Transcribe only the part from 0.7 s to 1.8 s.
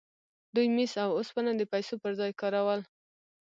مس او اوسپنه د